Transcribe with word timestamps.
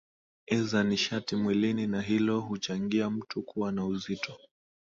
eza 0.57 0.79
nishati 0.83 1.35
mwilini 1.35 1.87
na 1.87 2.01
hilo 2.01 2.39
huchangia 2.41 3.09
mtu 3.09 3.43
kuwa 3.43 3.71
na 3.71 3.85
uzito 3.85 4.37